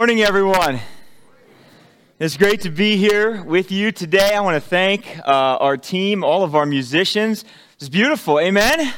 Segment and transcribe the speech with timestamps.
[0.00, 0.80] Morning, everyone.
[2.18, 4.32] It's great to be here with you today.
[4.32, 7.44] I want to thank uh, our team, all of our musicians.
[7.76, 8.40] It's beautiful.
[8.40, 8.94] Amen.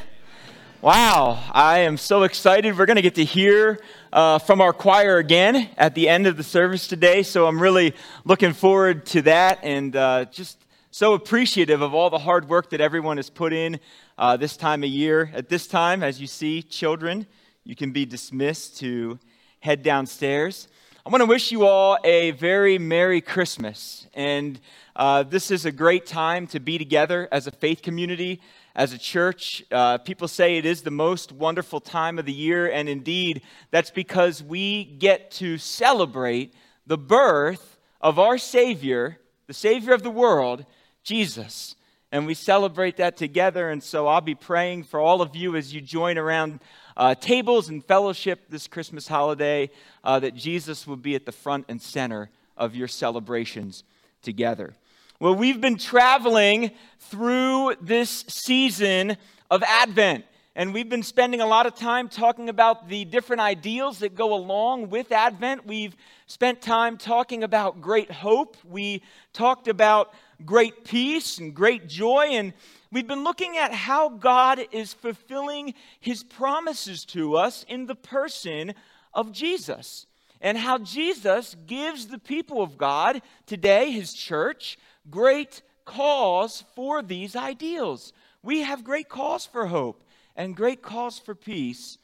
[0.81, 2.77] Wow, I am so excited.
[2.77, 3.81] We're going to get to hear
[4.13, 7.21] uh, from our choir again at the end of the service today.
[7.21, 7.93] So I'm really
[8.23, 10.57] looking forward to that and uh, just
[10.89, 13.77] so appreciative of all the hard work that everyone has put in
[14.17, 15.33] uh, this time of year.
[15.33, 17.27] At this time, as you see, children,
[17.65, 19.19] you can be dismissed to
[19.59, 20.69] head downstairs.
[21.05, 24.07] I want to wish you all a very Merry Christmas.
[24.13, 24.57] And
[24.95, 28.39] uh, this is a great time to be together as a faith community,
[28.73, 29.65] as a church.
[29.69, 32.71] Uh, people say it is the most wonderful time of the year.
[32.71, 36.53] And indeed, that's because we get to celebrate
[36.87, 40.65] the birth of our Savior, the Savior of the world,
[41.03, 41.75] Jesus.
[42.13, 43.69] And we celebrate that together.
[43.69, 46.61] And so I'll be praying for all of you as you join around
[46.97, 49.69] uh, tables and fellowship this Christmas holiday,
[50.03, 53.83] uh, that Jesus will be at the front and center of your celebrations
[54.21, 54.73] together.
[55.19, 59.17] Well, we've been traveling through this season
[59.49, 60.25] of Advent.
[60.55, 64.35] And we've been spending a lot of time talking about the different ideals that go
[64.35, 65.65] along with Advent.
[65.65, 65.95] We've
[66.27, 68.55] spent time talking about great hope.
[68.63, 69.01] We
[69.33, 70.13] talked about
[70.45, 72.27] great peace and great joy.
[72.33, 72.53] And
[72.93, 78.75] We've been looking at how God is fulfilling his promises to us in the person
[79.15, 80.05] of Jesus,
[80.39, 84.77] and how Jesus gives the people of God today, his church,
[85.09, 88.13] great cause for these ideals.
[88.43, 90.03] We have great cause for hope,
[90.35, 91.97] and great cause for peace,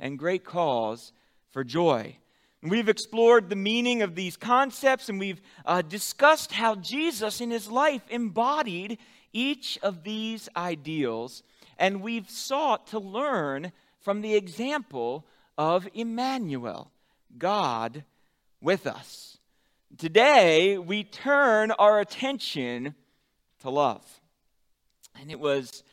[0.00, 1.12] and great cause
[1.52, 2.16] for joy.
[2.64, 7.68] We've explored the meaning of these concepts and we've uh, discussed how Jesus in his
[7.68, 8.98] life embodied
[9.32, 11.42] each of these ideals,
[11.78, 15.24] and we've sought to learn from the example
[15.56, 16.90] of Emmanuel,
[17.38, 18.04] God
[18.60, 19.38] with us.
[19.98, 22.94] Today, we turn our attention
[23.60, 24.04] to love.
[25.20, 25.84] And it was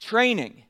[0.00, 0.62] training.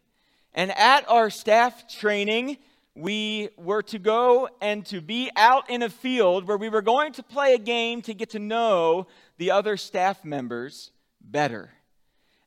[0.54, 2.56] And at our staff training,
[2.94, 7.12] we were to go and to be out in a field where we were going
[7.12, 9.06] to play a game to get to know
[9.36, 10.90] the other staff members
[11.20, 11.70] better.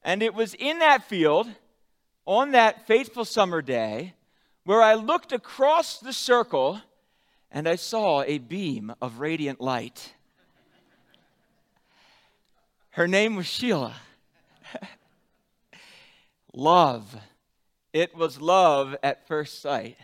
[0.04, 1.48] And it was in that field,
[2.26, 4.14] on that fateful summer day,
[4.66, 6.82] where I looked across the circle
[7.52, 10.14] and I saw a beam of radiant light.
[12.90, 13.96] Her name was Sheila.
[16.54, 17.16] love.
[17.94, 19.98] It was love at first sight.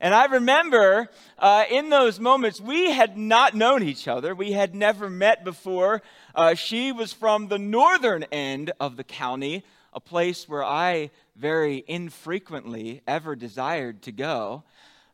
[0.00, 4.34] And I remember uh, in those moments, we had not known each other.
[4.34, 6.00] We had never met before.
[6.34, 9.62] Uh, she was from the northern end of the county,
[9.92, 14.62] a place where I very infrequently ever desired to go.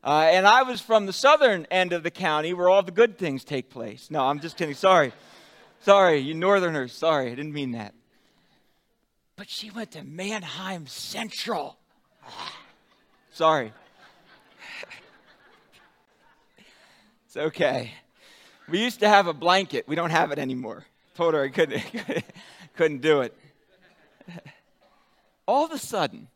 [0.03, 3.17] Uh, and I was from the southern end of the county where all the good
[3.17, 4.09] things take place.
[4.11, 4.75] No, I'm just kidding.
[4.75, 5.11] Sorry.
[5.81, 6.93] Sorry, you northerners.
[6.93, 7.93] Sorry, I didn't mean that.
[9.35, 11.77] But she went to Manheim Central.
[13.31, 13.73] Sorry.
[17.25, 17.91] it's okay.
[18.69, 19.87] We used to have a blanket.
[19.87, 20.85] We don't have it anymore.
[21.15, 21.83] Told her I couldn't,
[22.75, 23.37] couldn't do it.
[25.47, 26.27] All of a sudden,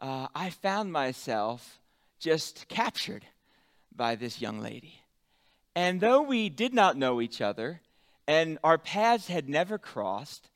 [0.00, 1.80] uh, I found myself
[2.18, 3.26] just captured
[3.94, 4.94] by this young lady.
[5.74, 7.82] And though we did not know each other
[8.26, 10.48] and our paths had never crossed,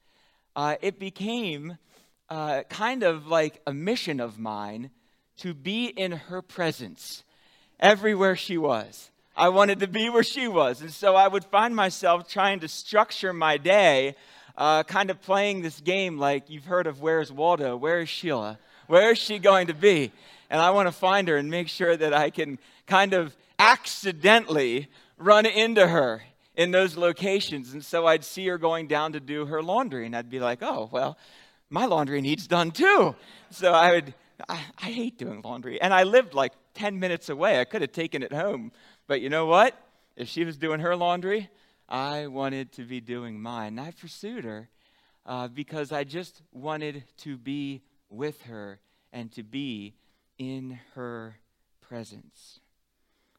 [0.54, 1.76] uh, it became
[2.30, 4.90] uh, kind of like a mission of mine
[5.38, 7.24] to be in her presence
[7.78, 9.10] everywhere she was.
[9.36, 10.80] I wanted to be where she was.
[10.80, 14.16] And so I would find myself trying to structure my day,
[14.56, 17.76] uh, kind of playing this game like you've heard of Where's Waldo?
[17.76, 18.58] Where is Sheila?
[18.86, 20.12] Where is she going to be?
[20.50, 24.88] and I want to find her and make sure that I can kind of accidentally
[25.18, 26.22] run into her
[26.54, 27.72] in those locations.
[27.72, 30.62] And so I'd see her going down to do her laundry, and I'd be like,
[30.62, 31.18] oh, well,
[31.68, 33.14] my laundry needs done too.
[33.50, 34.14] So I would,
[34.48, 35.80] I, I hate doing laundry.
[35.80, 37.60] And I lived like 10 minutes away.
[37.60, 38.72] I could have taken it home.
[39.06, 39.76] But you know what?
[40.16, 41.50] If she was doing her laundry,
[41.88, 43.78] I wanted to be doing mine.
[43.78, 44.68] And I pursued her
[45.24, 48.80] uh, because I just wanted to be with her
[49.12, 49.94] and to be
[50.38, 51.36] in her
[51.80, 52.60] presence.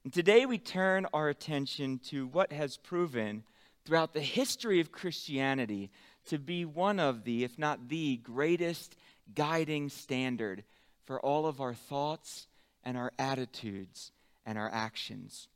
[0.04, 3.44] And today we turn our attention to what has proven
[3.86, 5.92] throughout the history of Christianity
[6.28, 8.96] to be one of the, if not the greatest
[9.34, 10.64] guiding standard
[11.06, 12.48] for all of our thoughts
[12.84, 14.12] and our attitudes
[14.46, 15.48] and our actions.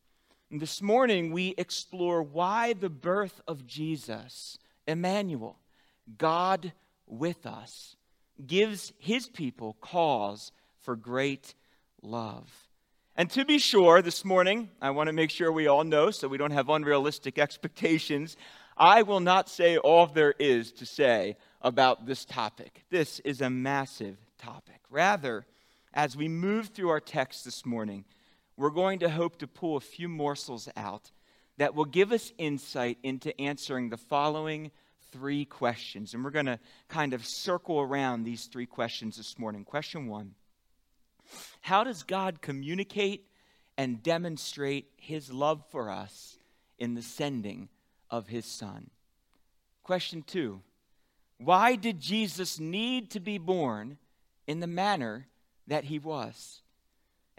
[0.51, 5.57] And this morning, we explore why the birth of Jesus, Emmanuel,
[6.17, 6.73] God
[7.07, 7.95] with us,
[8.45, 10.51] gives his people cause
[10.81, 11.53] for great
[12.01, 12.67] love.
[13.15, 16.27] And to be sure, this morning, I want to make sure we all know so
[16.27, 18.35] we don't have unrealistic expectations.
[18.75, 22.83] I will not say all there is to say about this topic.
[22.89, 24.81] This is a massive topic.
[24.89, 25.45] Rather,
[25.93, 28.03] as we move through our text this morning,
[28.61, 31.11] we're going to hope to pull a few morsels out
[31.57, 34.69] that will give us insight into answering the following
[35.11, 36.13] three questions.
[36.13, 39.65] And we're going to kind of circle around these three questions this morning.
[39.65, 40.35] Question one
[41.61, 43.25] How does God communicate
[43.79, 46.37] and demonstrate his love for us
[46.77, 47.67] in the sending
[48.11, 48.91] of his Son?
[49.81, 50.61] Question two
[51.39, 53.97] Why did Jesus need to be born
[54.45, 55.25] in the manner
[55.65, 56.61] that he was?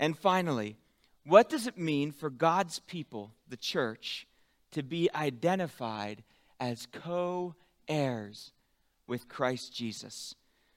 [0.00, 0.78] And finally,
[1.24, 4.26] what does it mean for God's people, the church,
[4.72, 6.22] to be identified
[6.58, 7.54] as co
[7.88, 8.52] heirs
[9.06, 10.34] with Christ Jesus.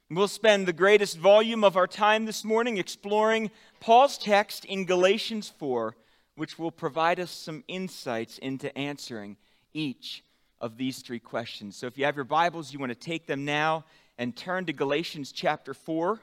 [0.09, 3.49] We'll spend the greatest volume of our time this morning exploring
[3.79, 5.95] Paul's text in Galatians 4,
[6.35, 9.37] which will provide us some insights into answering
[9.73, 10.23] each
[10.59, 11.75] of these three questions.
[11.75, 13.85] So if you have your Bibles, you want to take them now
[14.17, 16.19] and turn to Galatians chapter 4.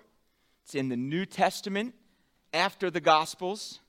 [0.64, 1.94] It's in the New Testament
[2.54, 3.80] after the Gospels,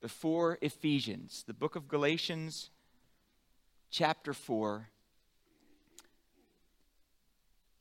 [0.00, 1.44] before Ephesians.
[1.46, 2.70] The book of Galatians,
[3.90, 4.88] chapter 4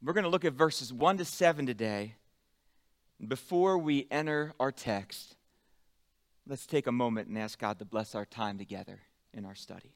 [0.01, 2.15] we're going to look at verses 1 to 7 today.
[3.25, 5.35] Before we enter our text,
[6.47, 9.01] let's take a moment and ask God to bless our time together
[9.33, 9.91] in our study.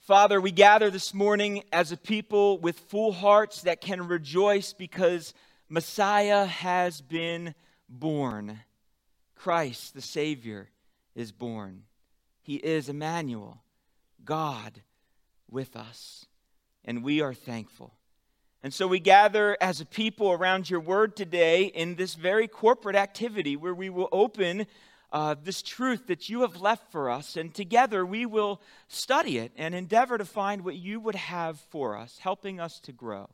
[0.00, 5.32] Father, we gather this morning as a people with full hearts that can rejoice because
[5.68, 7.54] Messiah has been
[7.88, 8.58] born.
[9.38, 10.68] Christ, the Savior,
[11.14, 11.84] is born.
[12.42, 13.62] He is Emmanuel,
[14.24, 14.82] God
[15.50, 16.26] with us
[16.88, 17.92] and we are thankful.
[18.62, 22.96] And so we gather as a people around your word today in this very corporate
[22.96, 24.66] activity where we will open
[25.12, 29.52] uh, this truth that you have left for us, and together we will study it
[29.56, 33.28] and endeavor to find what you would have for us, helping us to grow.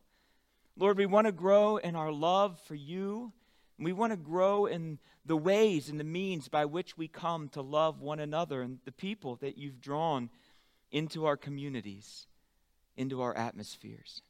[0.76, 3.32] Lord, we want to grow in our love for you.
[3.78, 7.62] We want to grow in the ways and the means by which we come to
[7.62, 10.30] love one another and the people that you've drawn
[10.92, 12.26] into our communities
[12.96, 14.22] into our atmospheres.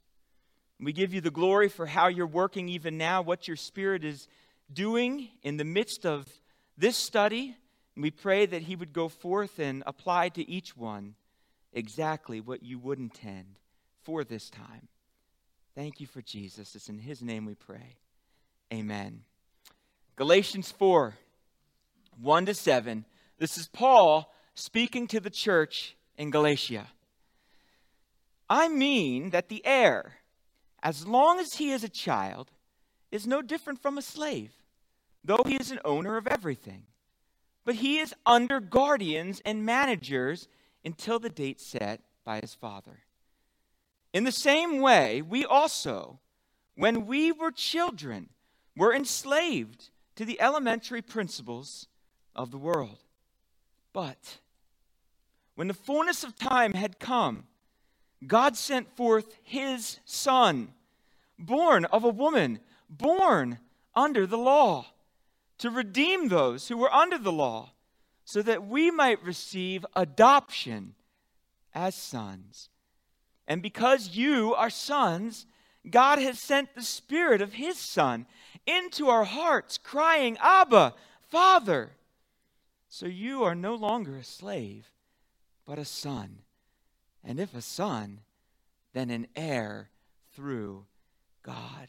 [0.80, 4.26] We give you the glory for how you're working even now, what your Spirit is
[4.72, 6.26] doing in the midst of
[6.76, 7.56] this study.
[7.94, 11.14] And we pray that He would go forth and apply to each one
[11.72, 13.58] exactly what you would intend
[14.02, 14.88] for this time.
[15.74, 16.74] Thank you for Jesus.
[16.74, 17.96] It's in His name we pray.
[18.72, 19.22] Amen.
[20.16, 21.14] Galatians 4
[22.20, 23.04] 1 to 7.
[23.38, 26.86] This is Paul speaking to the church in Galatia.
[28.48, 30.18] I mean that the heir,
[30.82, 32.52] as long as he is a child,
[33.10, 34.52] is no different from a slave,
[35.24, 36.84] though he is an owner of everything.
[37.64, 40.46] But he is under guardians and managers
[40.84, 43.00] until the date set by his father.
[44.12, 46.20] In the same way, we also,
[46.76, 48.28] when we were children,
[48.76, 51.88] were enslaved to the elementary principles
[52.34, 52.98] of the world.
[53.92, 54.38] But
[55.54, 57.44] when the fullness of time had come,
[58.26, 60.72] God sent forth his son,
[61.38, 63.58] born of a woman, born
[63.94, 64.86] under the law,
[65.58, 67.70] to redeem those who were under the law,
[68.24, 70.94] so that we might receive adoption
[71.74, 72.70] as sons.
[73.46, 75.46] And because you are sons,
[75.88, 78.26] God has sent the Spirit of His Son
[78.66, 80.94] into our hearts, crying, Abba,
[81.28, 81.92] Father.
[82.88, 84.90] So you are no longer a slave,
[85.66, 86.38] but a son
[87.26, 88.20] and if a son,
[88.92, 89.88] then an heir
[90.34, 90.84] through
[91.42, 91.88] God.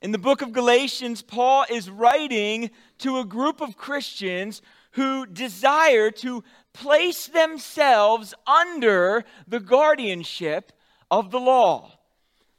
[0.00, 4.62] In the book of Galatians, Paul is writing to a group of Christians
[4.92, 10.72] who desire to place themselves under the guardianship
[11.10, 11.98] of the law.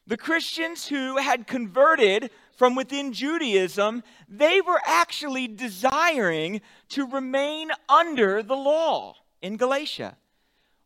[0.07, 8.43] The Christians who had converted from within Judaism, they were actually desiring to remain under
[8.43, 10.17] the law in Galatia.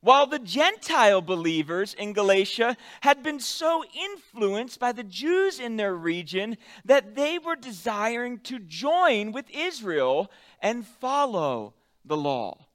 [0.01, 5.93] While the Gentile believers in Galatia had been so influenced by the Jews in their
[5.93, 11.73] region that they were desiring to join with Israel and follow
[12.05, 12.67] the law.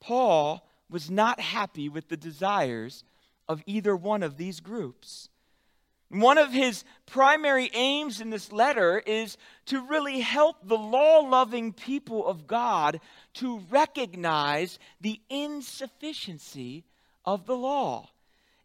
[0.00, 3.04] Paul was not happy with the desires
[3.48, 5.28] of either one of these groups.
[6.08, 11.72] One of his primary aims in this letter is to really help the law loving
[11.72, 13.00] people of God
[13.34, 16.84] to recognize the insufficiency
[17.24, 18.10] of the law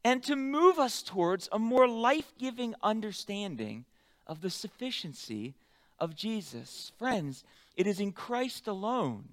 [0.03, 3.85] and to move us towards a more life giving understanding
[4.27, 5.55] of the sufficiency
[5.99, 6.91] of Jesus.
[6.97, 7.43] Friends,
[7.75, 9.29] it is in Christ alone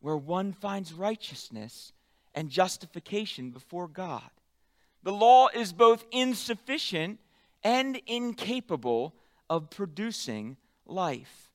[0.00, 1.92] where one finds righteousness
[2.34, 4.30] and justification before God.
[5.02, 7.18] The law is both insufficient
[7.64, 9.14] and incapable
[9.48, 10.56] of producing
[10.86, 11.50] life.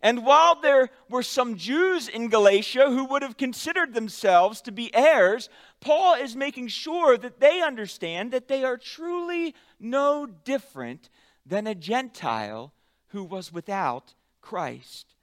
[0.00, 4.94] And while there were some Jews in Galatia who would have considered themselves to be
[4.94, 5.48] heirs,
[5.80, 11.10] Paul is making sure that they understand that they are truly no different
[11.44, 12.72] than a Gentile
[13.08, 15.14] who was without Christ.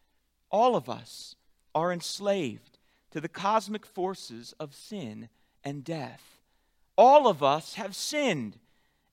[0.51, 1.35] All of us
[1.73, 2.77] are enslaved
[3.11, 5.29] to the cosmic forces of sin
[5.63, 6.34] and death.
[6.97, 8.57] All of us have sinned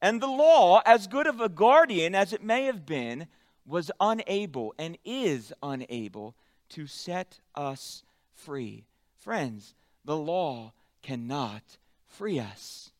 [0.02, 3.28] and the law, as good of a guardian as it may have been,
[3.64, 6.34] was unable and is unable
[6.70, 8.02] to set us
[8.34, 8.84] free.
[9.20, 10.72] Friends, the law
[11.02, 11.62] cannot
[12.08, 12.90] free us.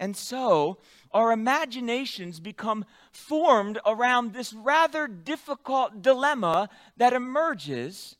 [0.00, 0.78] And so,
[1.12, 8.16] our imaginations become formed around this rather difficult dilemma that emerges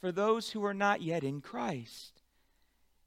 [0.00, 2.19] for those who are not yet in Christ.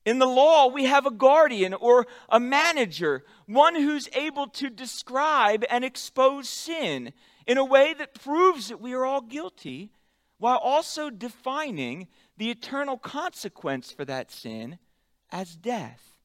[0.06, 5.64] In the law, we have a guardian or a manager, one who's able to describe
[5.70, 7.14] and expose sin
[7.48, 9.92] in a way that proves that we are all guilty,
[10.38, 12.08] while also defining
[12.38, 14.78] the eternal consequence for that sin
[15.32, 16.18] as death.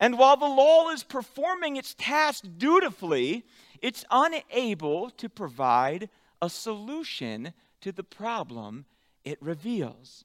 [0.00, 3.44] And while the law is performing its task dutifully,
[3.82, 6.08] it's unable to provide
[6.40, 8.86] a solution to the problem
[9.24, 10.24] it reveals.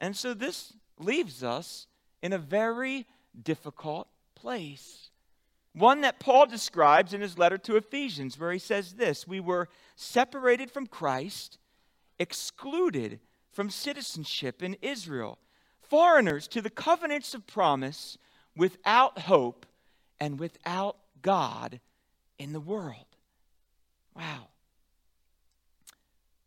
[0.00, 1.86] And so this leaves us
[2.22, 3.06] in a very
[3.42, 5.10] difficult place.
[5.72, 9.68] One that Paul describes in his letter to Ephesians, where he says this We were
[9.96, 11.58] separated from Christ,
[12.18, 13.20] excluded
[13.52, 15.38] from citizenship in Israel,
[15.82, 18.18] foreigners to the covenants of promise,
[18.56, 19.66] without hope
[20.20, 21.80] and without God
[22.38, 23.06] in the world.
[24.14, 24.48] Wow.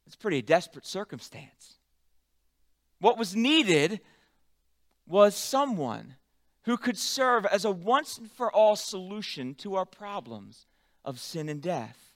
[0.05, 1.75] It's a pretty desperate circumstance.
[2.99, 3.99] What was needed
[5.07, 6.15] was someone
[6.63, 10.65] who could serve as a once and for all solution to our problems
[11.05, 12.13] of sin and death.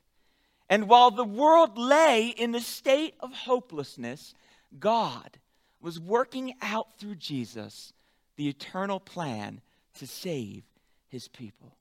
[0.69, 4.33] And while the world lay in the state of hopelessness,
[4.77, 5.39] God
[5.81, 7.93] was working out through Jesus
[8.35, 9.61] the eternal plan
[9.95, 10.63] to save
[11.07, 11.77] his people.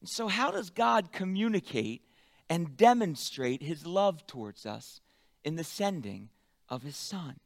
[0.00, 2.02] And so, how does God communicate
[2.48, 5.00] and demonstrate his love towards us
[5.44, 6.28] in the sending
[6.68, 7.38] of his Son?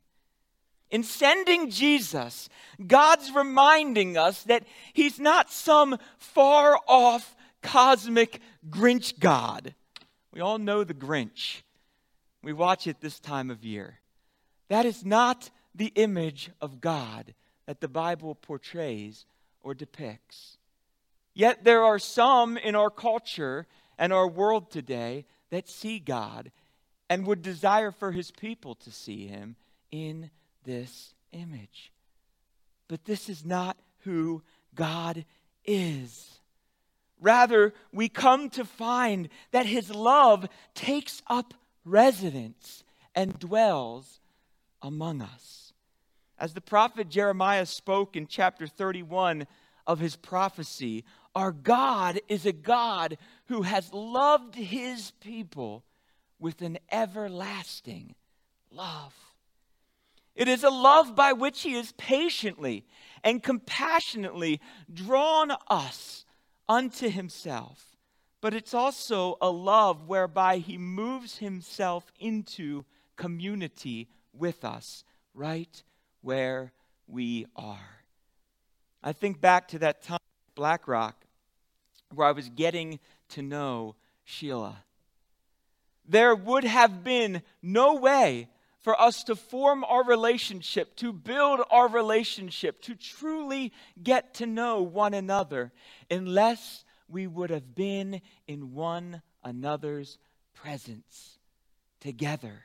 [0.90, 2.48] In sending Jesus,
[2.86, 8.40] God's reminding us that He's not some far off cosmic
[8.70, 9.74] Grinch God.
[10.32, 11.62] We all know the Grinch.
[12.42, 13.98] We watch it this time of year.
[14.68, 17.34] That is not the image of God
[17.66, 19.26] that the Bible portrays
[19.62, 20.56] or depicts.
[21.34, 23.66] Yet there are some in our culture
[23.98, 26.50] and our world today that see God
[27.10, 29.56] and would desire for His people to see Him
[29.90, 30.30] in
[30.68, 31.90] this image.
[32.88, 34.42] But this is not who
[34.74, 35.24] God
[35.64, 36.40] is.
[37.20, 41.54] Rather, we come to find that his love takes up
[41.86, 42.84] residence
[43.14, 44.20] and dwells
[44.82, 45.72] among us.
[46.38, 49.46] As the prophet Jeremiah spoke in chapter 31
[49.86, 51.02] of his prophecy,
[51.34, 55.82] our God is a God who has loved his people
[56.38, 58.14] with an everlasting
[58.70, 59.14] love.
[60.38, 62.86] It is a love by which He is patiently
[63.24, 64.60] and compassionately
[64.94, 66.24] drawn us
[66.68, 67.96] unto Himself.
[68.40, 72.84] But it's also a love whereby He moves Himself into
[73.16, 75.02] community with us,
[75.34, 75.82] right
[76.20, 76.72] where
[77.08, 78.04] we are.
[79.02, 81.24] I think back to that time at Black Rock
[82.14, 84.84] where I was getting to know Sheila.
[86.06, 88.48] There would have been no way
[88.80, 94.82] for us to form our relationship, to build our relationship, to truly get to know
[94.82, 95.72] one another,
[96.10, 100.18] unless we would have been in one another's
[100.54, 101.38] presence
[102.00, 102.64] together.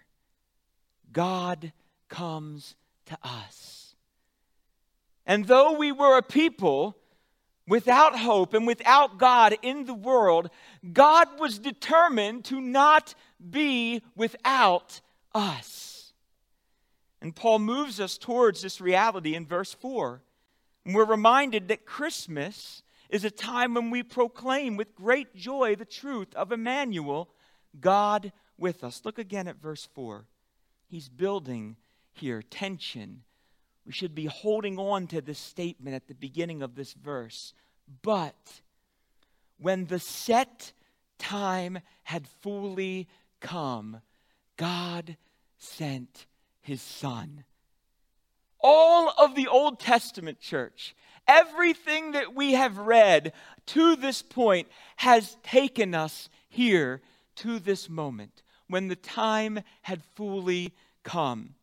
[1.12, 1.72] God
[2.10, 3.96] comes to us.
[5.26, 6.98] And though we were a people
[7.68, 10.50] without hope and without God in the world,
[10.92, 13.16] God was determined to not
[13.50, 15.00] be without
[15.34, 15.93] us.
[17.24, 20.22] And Paul moves us towards this reality in verse 4.
[20.86, 25.86] And we're reminded that Christmas is a time when we proclaim with great joy the
[25.86, 27.30] truth of Emmanuel,
[27.80, 29.04] God with us.
[29.06, 30.26] Look again at verse 4.
[30.86, 31.78] He's building
[32.12, 33.24] here tension.
[33.86, 37.54] We should be holding on to this statement at the beginning of this verse.
[38.02, 38.62] But
[39.58, 40.74] when the set
[41.20, 43.08] time had fully
[43.40, 44.02] come,
[44.58, 45.16] God
[45.58, 46.26] sent
[46.64, 47.44] his son.
[48.60, 50.96] All of the Old Testament church,
[51.28, 53.34] everything that we have read
[53.68, 54.68] to this point
[54.98, 57.02] has taken us here
[57.36, 61.56] to this moment when the time had fully come.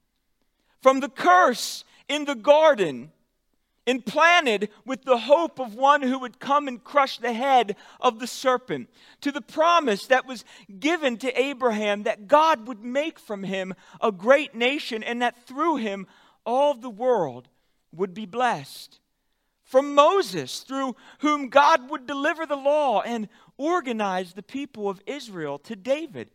[0.80, 3.12] From the curse in the garden,
[3.86, 8.26] implanted with the hope of one who would come and crush the head of the
[8.26, 8.88] serpent,
[9.20, 10.44] to the promise that was
[10.78, 15.76] given to Abraham that God would make from him a great nation and that through
[15.76, 16.06] him
[16.44, 17.48] all the world
[17.92, 18.98] would be blessed.
[19.64, 25.58] From Moses, through whom God would deliver the law and organize the people of Israel,
[25.60, 26.30] to David,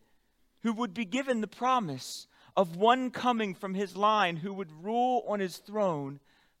[0.62, 2.26] who would be given the promise
[2.56, 6.18] of one coming from his line who would rule on his throne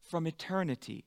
[0.08, 1.04] from eternity.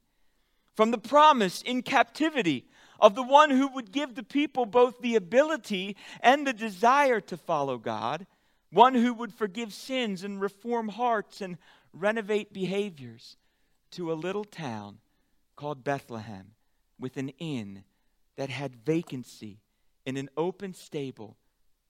[0.75, 2.65] From the promise in captivity
[2.99, 7.37] of the one who would give the people both the ability and the desire to
[7.37, 8.27] follow God,
[8.71, 11.57] one who would forgive sins and reform hearts and
[11.93, 13.37] renovate behaviors,
[13.91, 14.99] to a little town
[15.55, 16.51] called Bethlehem
[16.99, 17.83] with an inn
[18.37, 19.59] that had vacancy
[20.05, 21.37] in an open stable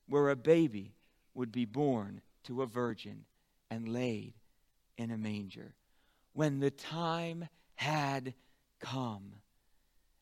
[0.07, 0.93] where a baby
[1.33, 3.25] would be born to a virgin
[3.69, 4.33] and laid
[4.97, 5.75] in a manger
[6.33, 8.33] when the time had
[8.79, 9.33] come.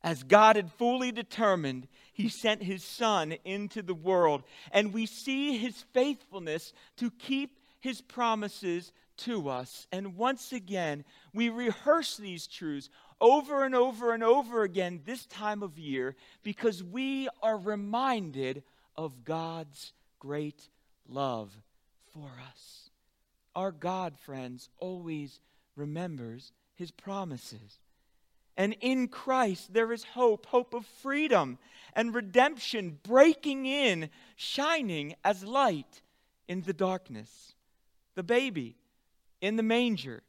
[0.03, 5.57] As God had fully determined, He sent His Son into the world, and we see
[5.57, 9.87] His faithfulness to keep His promises to us.
[9.91, 15.63] And once again, we rehearse these truths over and over and over again this time
[15.63, 18.63] of year because we are reminded
[18.95, 20.69] of God's great
[21.07, 21.51] love
[22.13, 22.91] for us.
[23.55, 25.39] Our God, friends, always
[25.77, 27.79] remembers his promises.
[28.57, 31.59] And in Christ, there is hope hope of freedom
[31.93, 36.01] and redemption breaking in, shining as light
[36.47, 37.53] in the darkness.
[38.15, 38.75] The baby
[39.41, 40.23] in the manger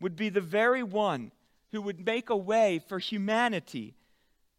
[0.00, 1.32] would be the very one
[1.72, 3.94] who would make a way for humanity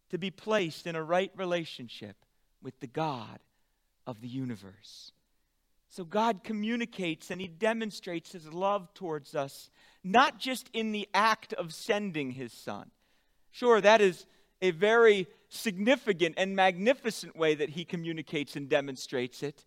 [0.09, 2.15] to be placed in a right relationship
[2.61, 3.39] with the God
[4.07, 5.11] of the universe.
[5.91, 9.69] So God communicates and He demonstrates His love towards us,
[10.05, 12.89] not just in the act of sending His Son.
[13.51, 14.25] Sure, that is
[14.61, 19.65] a very significant and magnificent way that He communicates and demonstrates it,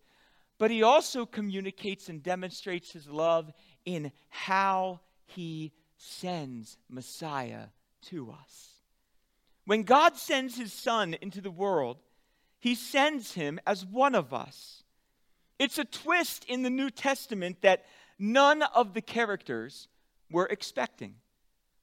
[0.57, 3.53] but He also communicates and demonstrates His love
[3.85, 7.67] in how He sends Messiah
[8.07, 8.71] to us.
[9.65, 11.97] When God sends His Son into the world,
[12.59, 14.81] He sends Him as one of us.
[15.57, 17.85] It's a twist in the New Testament that
[18.19, 19.87] none of the characters
[20.31, 21.15] were expecting.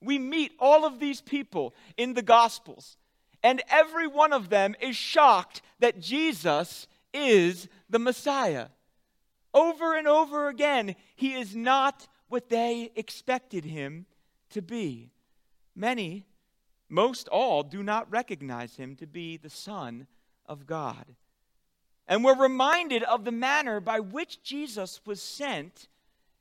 [0.01, 2.97] We meet all of these people in the Gospels,
[3.43, 8.69] and every one of them is shocked that Jesus is the Messiah.
[9.55, 14.07] Over and over again, he is not what they expected him
[14.51, 15.11] to be.
[15.75, 16.27] Many,
[16.89, 20.07] most all, do not recognize him to be the Son
[20.47, 21.05] of God.
[22.09, 25.89] And we're reminded of the manner by which Jesus was sent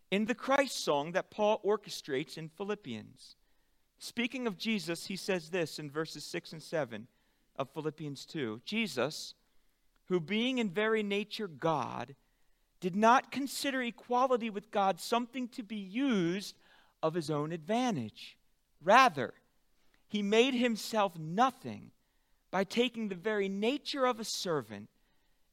[0.09, 3.35] in the Christ song that Paul orchestrates in Philippians.
[3.99, 7.07] Speaking of Jesus, he says this in verses 6 and 7
[7.55, 9.35] of Philippians 2 Jesus,
[10.05, 12.15] who being in very nature God,
[12.79, 16.55] did not consider equality with God something to be used
[17.03, 18.37] of his own advantage.
[18.83, 19.33] Rather,
[20.07, 21.91] he made himself nothing
[22.49, 24.89] by taking the very nature of a servant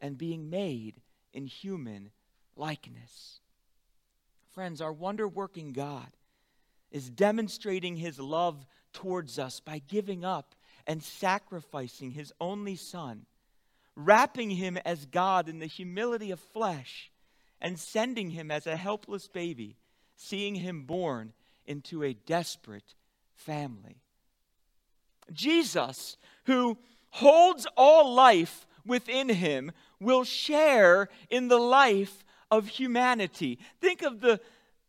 [0.01, 1.01] and being made
[1.33, 2.11] in human
[2.57, 3.41] likeness.
[4.53, 6.09] Friends, our wonder working God
[6.91, 10.55] is demonstrating his love towards us by giving up
[10.87, 13.27] and sacrificing his only Son,
[13.95, 17.11] wrapping him as God in the humility of flesh,
[17.61, 19.77] and sending him as a helpless baby,
[20.17, 21.33] seeing him born
[21.67, 22.95] into a desperate
[23.35, 24.01] family.
[25.33, 26.79] Jesus, who
[27.11, 33.59] holds all life within him, will share in the life of humanity.
[33.81, 34.41] Think of the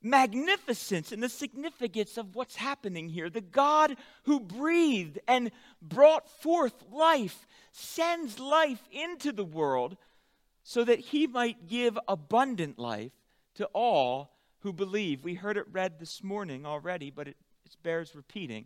[0.01, 3.29] magnificence and the significance of what's happening here.
[3.29, 9.97] The God who breathed and brought forth life sends life into the world
[10.63, 13.11] so that he might give abundant life
[13.55, 15.23] to all who believe.
[15.23, 18.65] We heard it read this morning already, but it, it bears repeating.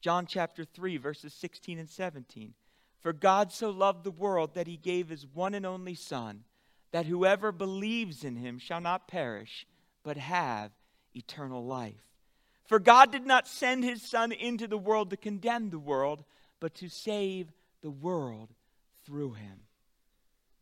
[0.00, 2.54] John chapter 3, verses 16 and 17.
[3.00, 6.44] For God so loved the world that he gave his one and only Son,
[6.92, 9.66] that whoever believes in him shall not perish,
[10.02, 10.70] but have
[11.14, 12.04] eternal life.
[12.66, 16.24] For God did not send his Son into the world to condemn the world,
[16.60, 17.48] but to save
[17.82, 18.50] the world
[19.06, 19.60] through him.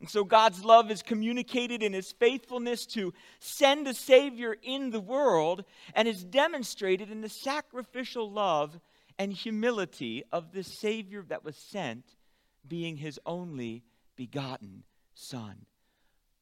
[0.01, 5.01] And so God's love is communicated in his faithfulness to send a Savior in the
[5.01, 8.79] world and is demonstrated in the sacrificial love
[9.19, 12.05] and humility of the Savior that was sent,
[12.69, 13.83] being his only
[14.17, 15.67] begotten Son.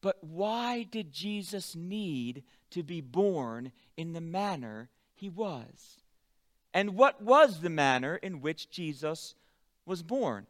[0.01, 5.97] But why did Jesus need to be born in the manner he was?
[6.73, 9.33] And what was the manner in which Jesus
[9.85, 10.45] was born?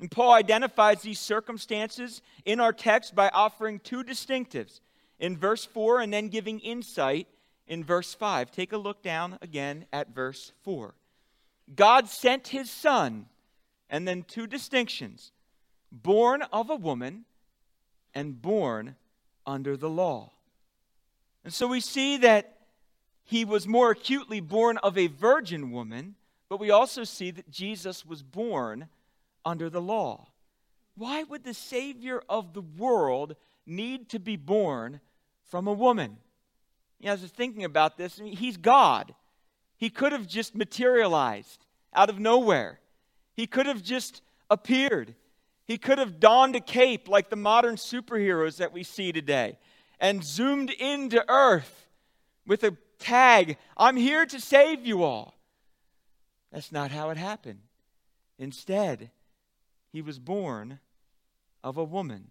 [0.00, 4.80] And Paul identifies these circumstances in our text by offering two distinctives
[5.18, 7.26] in verse 4 and then giving insight
[7.66, 8.50] in verse 5.
[8.50, 10.94] Take a look down again at verse 4.
[11.74, 13.26] God sent his son,
[13.90, 15.32] and then two distinctions
[15.90, 17.24] born of a woman
[18.14, 18.96] and born
[19.46, 20.30] under the law.
[21.44, 22.58] And so we see that
[23.24, 26.14] he was more acutely born of a virgin woman,
[26.48, 28.88] but we also see that Jesus was born
[29.44, 30.28] under the law.
[30.94, 35.00] Why would the Savior of the world need to be born
[35.44, 36.16] from a woman?
[37.00, 38.18] You know, I was thinking about this.
[38.18, 39.14] I mean, he's God.
[39.76, 42.80] He could have just materialized out of nowhere.
[43.38, 44.20] He could have just
[44.50, 45.14] appeared.
[45.64, 49.58] He could have donned a cape like the modern superheroes that we see today
[50.00, 51.86] and zoomed into Earth
[52.48, 55.34] with a tag I'm here to save you all.
[56.50, 57.60] That's not how it happened.
[58.40, 59.12] Instead,
[59.92, 60.80] he was born
[61.62, 62.30] of a woman.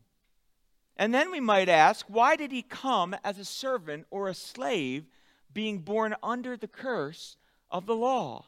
[0.97, 5.05] And then we might ask, why did he come as a servant or a slave,
[5.53, 7.37] being born under the curse
[7.71, 8.47] of the law?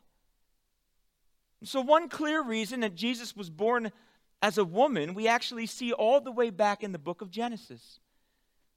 [1.63, 3.91] So, one clear reason that Jesus was born
[4.41, 7.99] as a woman, we actually see all the way back in the book of Genesis.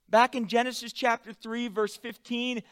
[0.09, 2.63] Back in Genesis chapter 3, verse 15,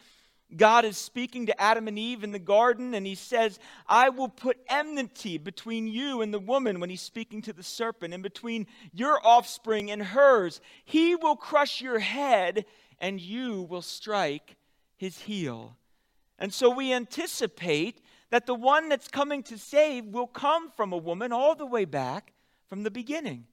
[0.57, 4.29] God is speaking to Adam and Eve in the garden, and he says, I will
[4.29, 8.67] put enmity between you and the woman when he's speaking to the serpent, and between
[8.93, 10.61] your offspring and hers.
[10.85, 12.65] He will crush your head,
[12.99, 14.57] and you will strike
[14.97, 15.77] his heel.
[16.39, 20.97] And so we anticipate that the one that's coming to save will come from a
[20.97, 22.33] woman all the way back
[22.69, 23.47] from the beginning.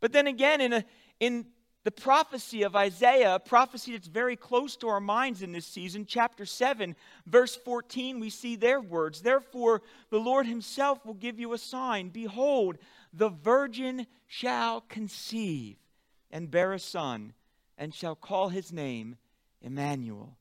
[0.00, 0.84] But then again, in, a,
[1.18, 1.46] in
[1.84, 6.06] the prophecy of Isaiah, a prophecy that's very close to our minds in this season,
[6.06, 6.94] chapter 7,
[7.26, 9.22] verse 14, we see their words.
[9.22, 12.10] Therefore, the Lord himself will give you a sign.
[12.10, 12.78] Behold,
[13.12, 15.76] the virgin shall conceive
[16.30, 17.32] and bear a son,
[17.76, 19.16] and shall call his name
[19.62, 20.36] Emmanuel.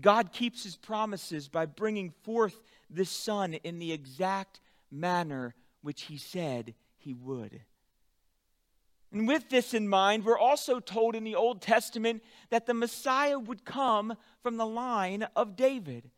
[0.00, 6.18] God keeps his promises by bringing forth this son in the exact manner which he
[6.18, 7.62] said he would.
[9.12, 13.38] And with this in mind, we're also told in the Old Testament that the Messiah
[13.38, 16.10] would come from the line of David.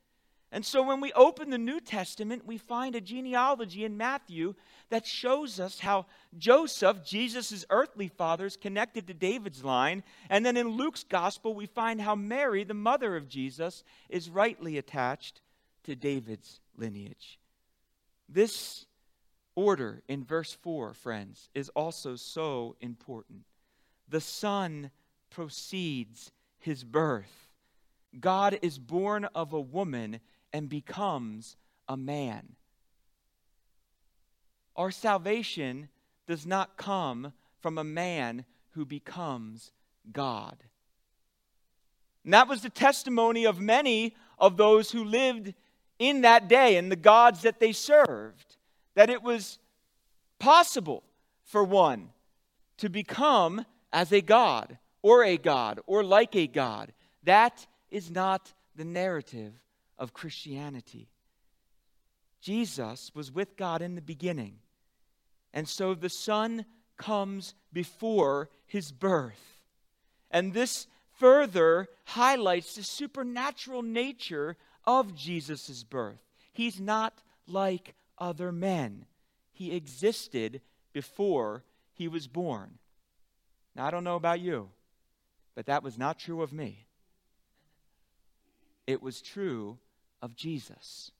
[0.55, 4.55] And so when we open the New Testament, we find a genealogy in Matthew
[4.91, 6.05] that shows us how
[6.37, 10.03] Joseph, Jesus' earthly father, is connected to David's line.
[10.29, 14.77] And then in Luke's gospel, we find how Mary, the mother of Jesus, is rightly
[14.77, 15.41] attached
[15.85, 17.39] to David's lineage.
[18.29, 18.87] This
[19.55, 23.41] order in verse 4, friends, is also so important.
[24.09, 24.91] The Son
[25.31, 27.49] proceeds his birth.
[28.19, 30.21] God is born of a woman
[30.53, 31.57] and becomes
[31.89, 32.57] a man.
[34.77, 35.89] Our salvation
[36.27, 39.73] does not come from a man who becomes
[40.11, 40.57] God.
[42.25, 45.55] And that was the testimony of many of those who lived
[46.03, 48.57] in that day and the gods that they served
[48.95, 49.59] that it was
[50.39, 51.05] possible
[51.45, 52.11] for one
[52.79, 56.93] to become as a God or a God or like a God.
[57.23, 59.53] That is not the narrative
[59.99, 61.09] of Christianity.
[62.41, 64.57] Jesus was with God in the beginning.
[65.55, 66.65] And so the Son
[66.97, 69.61] comes before his birth.
[70.31, 76.21] And this further highlights the supernatural nature of Jesus' birth.
[76.53, 79.07] He's not like other men.
[79.53, 80.61] He existed
[80.93, 82.79] before he was born.
[83.75, 84.71] Now, I don't know about you,
[85.55, 86.87] but that was not true of me.
[88.87, 89.79] It was true
[90.21, 91.11] of Jesus.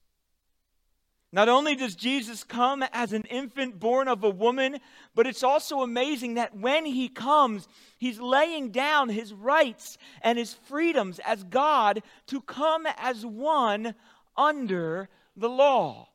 [1.33, 4.77] Not only does Jesus come as an infant born of a woman,
[5.15, 7.67] but it's also amazing that when he comes,
[7.97, 13.95] he's laying down his rights and his freedoms as God to come as one
[14.37, 16.07] under the law.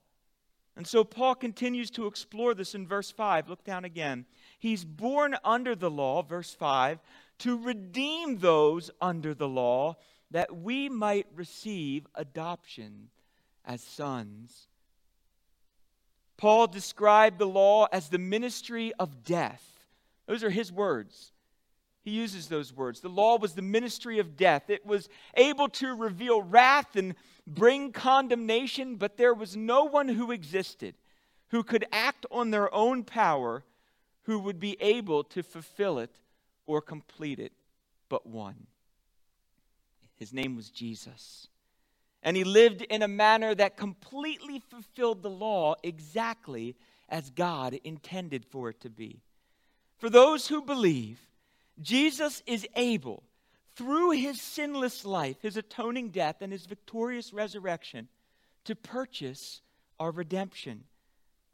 [0.76, 3.48] And so Paul continues to explore this in verse 5.
[3.48, 4.24] Look down again.
[4.60, 7.00] He's born under the law, verse 5,
[7.40, 9.96] to redeem those under the law
[10.30, 13.08] that we might receive adoption
[13.64, 14.67] as sons.
[16.38, 19.62] Paul described the law as the ministry of death.
[20.26, 21.32] Those are his words.
[22.02, 23.00] He uses those words.
[23.00, 24.70] The law was the ministry of death.
[24.70, 27.14] It was able to reveal wrath and
[27.46, 30.94] bring condemnation, but there was no one who existed
[31.48, 33.64] who could act on their own power
[34.22, 36.20] who would be able to fulfill it
[36.66, 37.52] or complete it
[38.08, 38.66] but one.
[40.16, 41.48] His name was Jesus.
[42.22, 46.76] And he lived in a manner that completely fulfilled the law exactly
[47.08, 49.20] as God intended for it to be.
[49.98, 51.18] For those who believe,
[51.80, 53.22] Jesus is able,
[53.76, 58.08] through his sinless life, his atoning death, and his victorious resurrection,
[58.64, 59.60] to purchase
[60.00, 60.84] our redemption,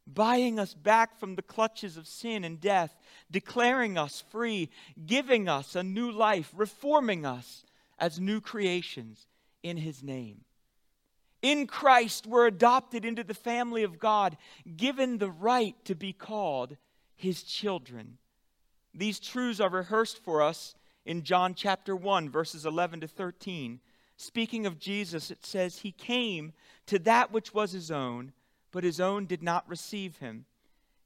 [0.06, 2.96] buying us back from the clutches of sin and death,
[3.30, 4.70] declaring us free,
[5.06, 7.64] giving us a new life, reforming us
[7.98, 9.26] as new creations
[9.62, 10.40] in his name.
[11.44, 14.38] In Christ, we're adopted into the family of God,
[14.78, 16.78] given the right to be called
[17.14, 18.16] his children.
[18.94, 23.78] These truths are rehearsed for us in John chapter 1, verses 11 to 13.
[24.16, 26.54] Speaking of Jesus, it says, He came
[26.86, 28.32] to that which was His own,
[28.72, 30.46] but His own did not receive Him.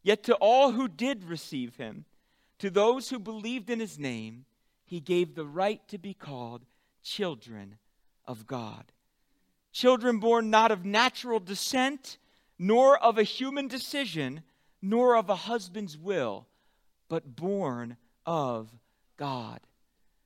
[0.04, 2.04] Yet to all who did receive Him,
[2.60, 4.44] to those who believed in His name,
[4.84, 6.64] He gave the right to be called
[7.02, 7.78] children
[8.24, 8.92] of God.
[9.78, 12.18] Children born not of natural descent,
[12.58, 14.42] nor of a human decision,
[14.82, 16.48] nor of a husband's will
[17.06, 18.72] but born of
[19.16, 19.60] God.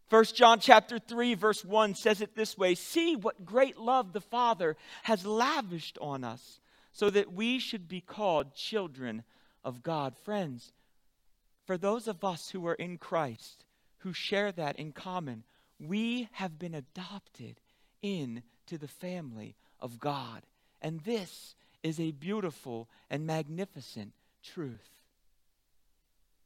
[0.09, 4.23] 1 John chapter 3 verse 1 says it this way, "See what great love the
[4.23, 6.59] Father has lavished on us,
[6.91, 9.23] so that we should be called children
[9.63, 10.73] of God." Friends,
[11.67, 13.67] for those of us who are in Christ,
[13.99, 15.45] who share that in common,
[15.79, 17.61] we have been adopted
[18.63, 20.43] into the family of God.
[20.81, 24.89] And this is a beautiful and magnificent truth.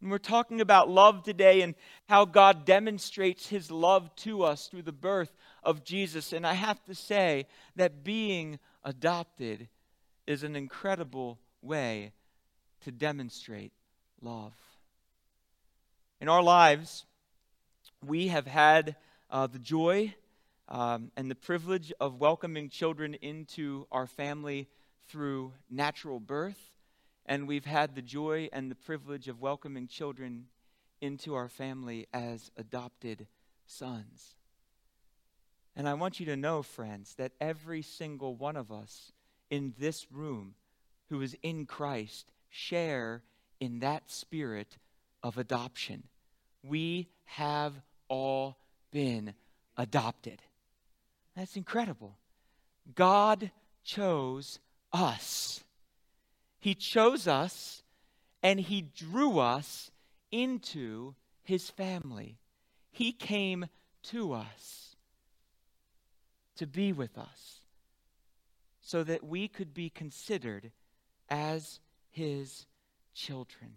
[0.00, 1.74] And we're talking about love today and
[2.08, 6.32] how God demonstrates his love to us through the birth of Jesus.
[6.32, 9.68] And I have to say that being adopted
[10.26, 12.12] is an incredible way
[12.82, 13.72] to demonstrate
[14.20, 14.52] love.
[16.20, 17.04] In our lives,
[18.04, 18.96] we have had
[19.30, 20.14] uh, the joy
[20.68, 24.68] um, and the privilege of welcoming children into our family
[25.08, 26.72] through natural birth
[27.26, 30.46] and we've had the joy and the privilege of welcoming children
[31.00, 33.26] into our family as adopted
[33.66, 34.36] sons.
[35.74, 39.12] And I want you to know, friends, that every single one of us
[39.50, 40.54] in this room
[41.10, 43.22] who is in Christ share
[43.60, 44.78] in that spirit
[45.22, 46.04] of adoption.
[46.62, 47.74] We have
[48.08, 48.56] all
[48.90, 49.34] been
[49.76, 50.40] adopted.
[51.36, 52.16] That's incredible.
[52.94, 53.50] God
[53.84, 54.58] chose
[54.92, 55.62] us.
[56.58, 57.82] He chose us
[58.42, 59.90] and He drew us
[60.32, 62.38] into His family.
[62.90, 63.66] He came
[64.04, 64.96] to us
[66.56, 67.60] to be with us
[68.80, 70.70] so that we could be considered
[71.28, 72.66] as His
[73.14, 73.72] children.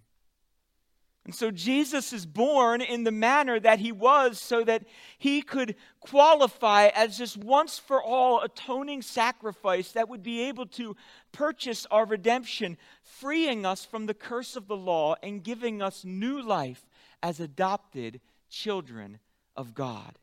[1.29, 4.85] And so Jesus is born in the manner that he was so that
[5.19, 10.95] he could qualify as this once for all atoning sacrifice that would be able to
[11.31, 16.41] purchase our redemption, freeing us from the curse of the law and giving us new
[16.41, 16.89] life
[17.21, 19.19] as adopted children
[19.55, 20.17] of God.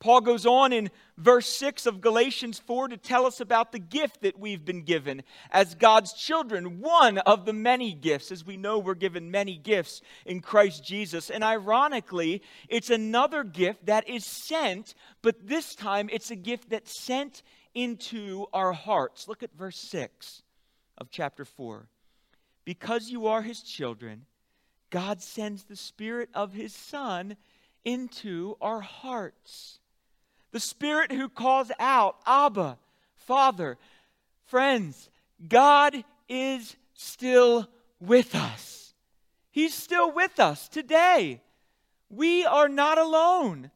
[0.00, 4.22] Paul goes on in verse 6 of Galatians 4 to tell us about the gift
[4.22, 8.32] that we've been given as God's children, one of the many gifts.
[8.32, 11.28] As we know, we're given many gifts in Christ Jesus.
[11.28, 16.98] And ironically, it's another gift that is sent, but this time it's a gift that's
[16.98, 17.42] sent
[17.74, 19.28] into our hearts.
[19.28, 20.42] Look at verse 6
[20.96, 21.86] of chapter 4.
[22.64, 24.24] Because you are his children,
[24.88, 27.36] God sends the Spirit of his Son
[27.84, 29.79] into our hearts
[30.52, 32.78] the Spirit who calls out, Abba,
[33.16, 33.78] Father.
[34.46, 35.08] Friends,
[35.48, 37.68] God is still
[38.00, 38.94] with us.
[39.50, 41.40] He's still with us today.
[42.08, 43.70] We are not alone.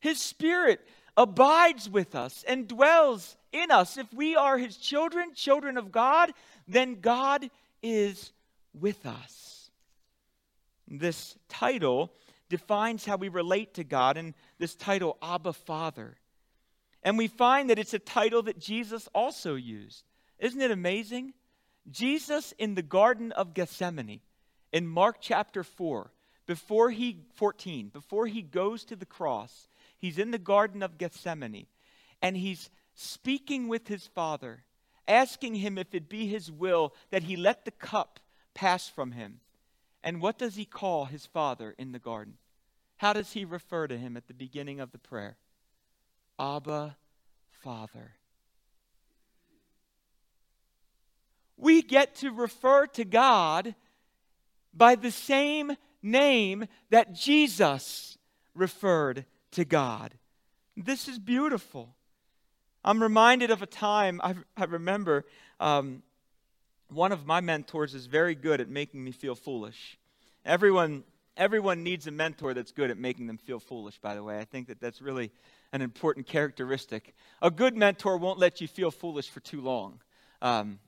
[0.00, 0.80] His Spirit
[1.16, 3.96] abides with us and dwells in us.
[3.96, 6.32] If we are His children, children of God,
[6.66, 7.48] then God
[7.82, 8.32] is
[8.78, 9.70] with us.
[10.86, 12.12] This title
[12.48, 16.17] defines how we relate to God and this title, Abba Father.
[17.08, 20.04] And we find that it's a title that Jesus also used.
[20.38, 21.32] Isn't it amazing?
[21.90, 24.20] Jesus in the Garden of Gethsemane
[24.74, 26.12] in Mark chapter 4,
[26.44, 31.64] before he 14, before he goes to the cross, he's in the Garden of Gethsemane
[32.20, 34.64] and he's speaking with his father,
[35.06, 38.20] asking him if it be his will that he let the cup
[38.52, 39.40] pass from him.
[40.04, 42.34] And what does he call his father in the garden?
[42.98, 45.38] How does he refer to him at the beginning of the prayer?
[46.38, 46.96] Abba,
[47.62, 48.12] Father.
[51.56, 53.74] We get to refer to God
[54.72, 55.72] by the same
[56.02, 58.16] name that Jesus
[58.54, 60.14] referred to God.
[60.76, 61.96] This is beautiful.
[62.84, 65.24] I'm reminded of a time, I, I remember
[65.58, 66.02] um,
[66.88, 69.98] one of my mentors is very good at making me feel foolish.
[70.44, 71.02] Everyone,
[71.36, 74.38] everyone needs a mentor that's good at making them feel foolish, by the way.
[74.38, 75.32] I think that that's really
[75.72, 77.14] an important characteristic.
[77.42, 80.00] A good mentor won't let you feel foolish for too long.
[80.40, 80.78] Um,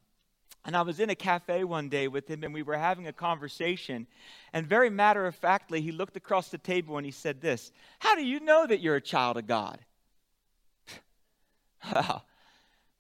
[0.65, 3.13] and I was in a cafe one day with him, and we were having a
[3.13, 4.07] conversation.
[4.53, 8.15] And very matter of factly, he looked across the table and he said, This How
[8.15, 9.79] do you know that you're a child of God?
[11.95, 12.27] Well,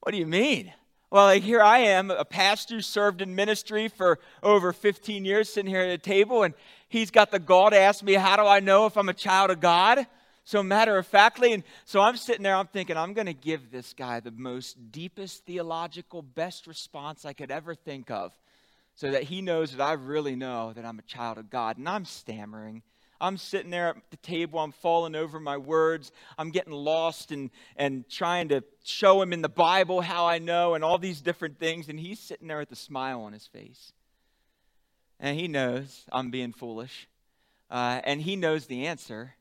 [0.01, 0.73] what do you mean?
[1.11, 5.71] Well, like here I am, a pastor served in ministry for over 15 years, sitting
[5.71, 6.55] here at a table, and
[6.89, 9.51] he's got the gall to ask me, How do I know if I'm a child
[9.51, 10.07] of God?
[10.51, 13.71] So, matter of factly, and so I'm sitting there, I'm thinking, I'm going to give
[13.71, 18.33] this guy the most deepest theological, best response I could ever think of
[18.97, 21.79] so that he knows that I really know that I'm a child of God.
[21.79, 22.83] And I'm stammering.
[23.21, 27.51] I'm sitting there at the table, I'm falling over my words, I'm getting lost and,
[27.77, 31.61] and trying to show him in the Bible how I know and all these different
[31.61, 31.89] things.
[31.89, 33.93] And he's sitting there with a smile on his face.
[35.21, 37.07] And he knows I'm being foolish.
[37.71, 39.37] Uh, and he knows the answer.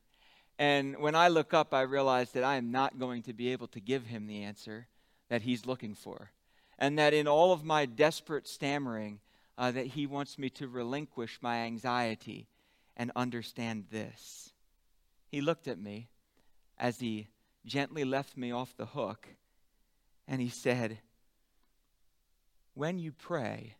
[0.60, 3.66] And when I look up, I realize that I am not going to be able
[3.68, 4.88] to give him the answer
[5.30, 6.32] that he's looking for.
[6.78, 9.20] And that in all of my desperate stammering,
[9.56, 12.46] uh, that he wants me to relinquish my anxiety
[12.94, 14.52] and understand this.
[15.28, 16.08] He looked at me
[16.76, 17.28] as he
[17.64, 19.28] gently left me off the hook
[20.28, 20.98] and he said,
[22.74, 23.76] When you pray,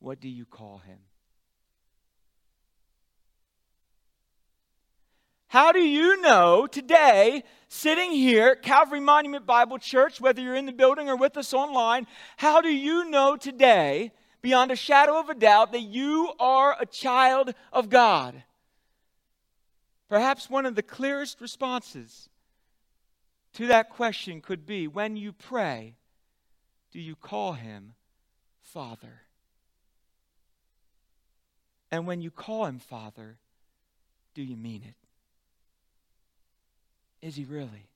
[0.00, 0.98] what do you call him?
[5.50, 10.66] How do you know today, sitting here at Calvary Monument Bible Church, whether you're in
[10.66, 15.28] the building or with us online, how do you know today, beyond a shadow of
[15.28, 18.44] a doubt, that you are a child of God?
[20.08, 22.28] Perhaps one of the clearest responses
[23.54, 25.96] to that question could be when you pray,
[26.92, 27.94] do you call him
[28.60, 29.22] Father?
[31.90, 33.38] And when you call him Father,
[34.32, 34.94] do you mean it?
[37.22, 37.90] Is he really?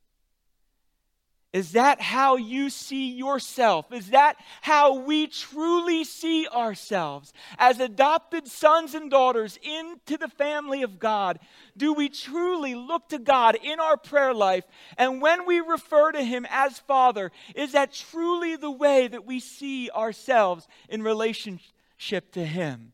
[1.54, 3.92] Is that how you see yourself?
[3.92, 10.82] Is that how we truly see ourselves as adopted sons and daughters into the family
[10.82, 11.38] of God?
[11.76, 14.64] Do we truly look to God in our prayer life?
[14.98, 19.38] And when we refer to Him as Father, is that truly the way that we
[19.38, 22.90] see ourselves in relationship to Him?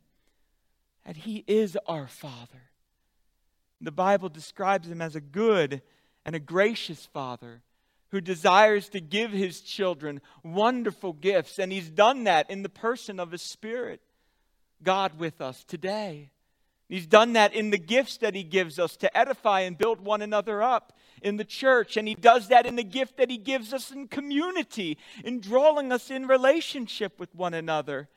[1.07, 2.69] That He is our Father.
[3.81, 5.81] The Bible describes Him as a good
[6.25, 7.63] and a gracious Father
[8.11, 11.59] who desires to give his children wonderful gifts.
[11.59, 14.01] And he's done that in the person of his Spirit,
[14.83, 16.31] God with us today.
[16.89, 20.23] He's done that in the gifts that he gives us to edify and build one
[20.23, 21.97] another up in the church.
[21.97, 25.93] And he does that in the gift that he gives us in community, in drawing
[25.93, 28.09] us in relationship with one another.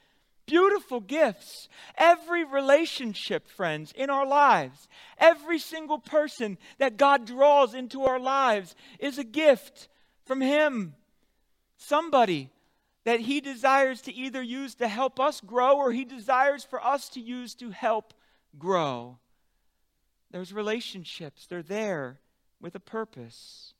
[0.46, 1.70] Beautiful gifts.
[1.98, 8.76] Every relationship, friends, in our lives, every single person that God draws into our lives
[9.00, 9.88] is a gift
[10.26, 10.96] from Him.
[11.78, 12.52] Somebody
[13.06, 17.10] that He desires to either use to help us grow or He desires for us
[17.10, 18.14] to use to help
[18.58, 19.18] grow.
[20.32, 22.20] There's relationships, they're there
[22.60, 23.74] with a purpose.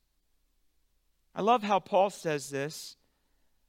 [1.34, 2.96] I love how Paul says this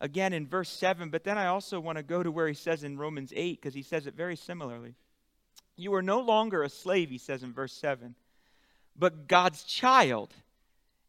[0.02, 2.84] again in verse 7, but then I also want to go to where he says
[2.84, 4.96] in Romans 8, because he says it very similarly.
[5.76, 8.16] You are no longer a slave, he says in verse 7,
[8.96, 10.34] but God's child.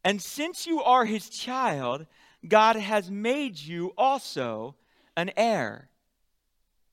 [0.03, 2.05] And since you are his child,
[2.47, 4.75] God has made you also
[5.15, 5.89] an heir.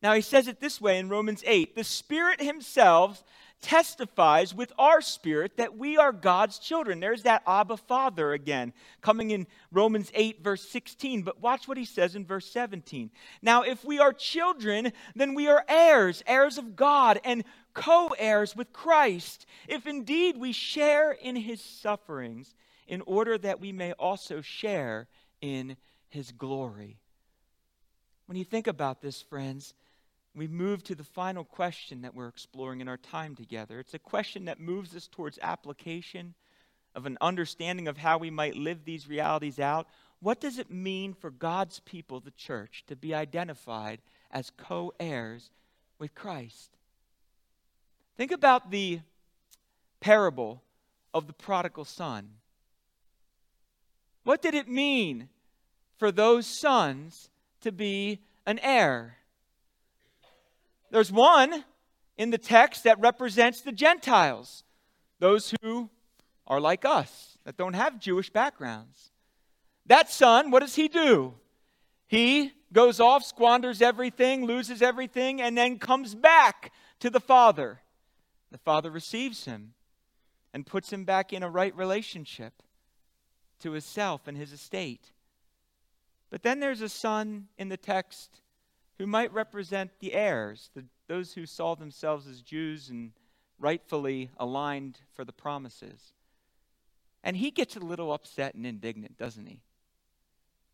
[0.02, 3.24] Now he says it this way in Romans 8 the Spirit himself
[3.64, 7.00] testifies with our spirit that we are God's children.
[7.00, 11.22] There's that Abba Father again, coming in Romans 8, verse 16.
[11.22, 13.10] But watch what he says in verse 17.
[13.40, 17.42] Now, if we are children, then we are heirs, heirs of God, and
[17.72, 22.54] co heirs with Christ, if indeed we share in his sufferings,
[22.86, 25.08] in order that we may also share
[25.40, 25.78] in
[26.10, 26.98] his glory.
[28.26, 29.72] When you think about this, friends,
[30.34, 33.78] we move to the final question that we're exploring in our time together.
[33.78, 36.34] It's a question that moves us towards application
[36.94, 39.86] of an understanding of how we might live these realities out.
[40.20, 45.50] What does it mean for God's people, the church, to be identified as co heirs
[45.98, 46.70] with Christ?
[48.16, 49.00] Think about the
[50.00, 50.62] parable
[51.12, 52.30] of the prodigal son.
[54.24, 55.28] What did it mean
[55.96, 57.30] for those sons
[57.60, 59.18] to be an heir?
[60.94, 61.64] There's one
[62.16, 64.62] in the text that represents the Gentiles,
[65.18, 65.90] those who
[66.46, 69.10] are like us, that don't have Jewish backgrounds.
[69.86, 71.34] That son, what does he do?
[72.06, 76.70] He goes off, squanders everything, loses everything, and then comes back
[77.00, 77.80] to the father.
[78.52, 79.74] The father receives him
[80.52, 82.62] and puts him back in a right relationship
[83.62, 85.10] to himself and his estate.
[86.30, 88.42] But then there's a son in the text
[88.98, 93.12] who might represent the heirs, the, those who saw themselves as Jews and
[93.58, 96.12] rightfully aligned for the promises.
[97.22, 99.60] And he gets a little upset and indignant, doesn't he?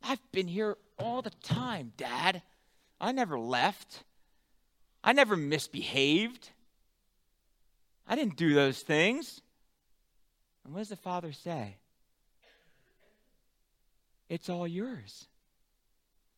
[0.03, 2.43] I've been here all the time, Dad.
[3.01, 4.05] I never left.
[5.03, 6.51] I never misbehaved.
[8.07, 9.41] I didn't do those things.
[10.65, 11.77] And what does the father say?
[14.29, 15.27] It's all yours.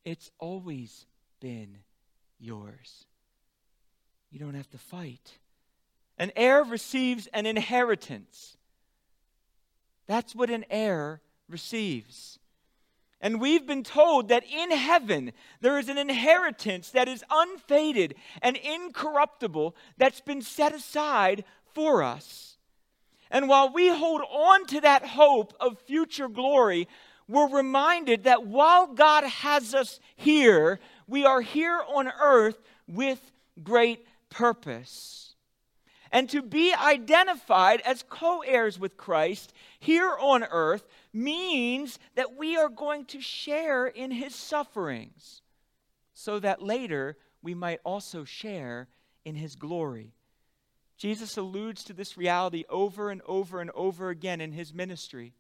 [0.05, 1.07] It's always
[1.43, 1.79] been
[2.39, 3.05] yours.
[4.31, 5.33] You don't have to fight.
[6.17, 8.57] An heir receives an inheritance.
[10.07, 12.39] That's what an heir receives.
[13.21, 18.57] And we've been told that in heaven there is an inheritance that is unfaded and
[18.57, 22.57] incorruptible that's been set aside for us.
[23.31, 26.87] And while we hold on to that hope of future glory,
[27.29, 33.21] we're reminded that while God has us here, we are here on earth with
[33.63, 35.35] great purpose.
[36.11, 42.57] And to be identified as co heirs with Christ here on earth means that we
[42.57, 45.41] are going to share in his sufferings,
[46.13, 48.89] so that later we might also share
[49.25, 50.13] in his glory.
[50.99, 55.33] Jesus alludes to this reality over and over and over again in his ministry.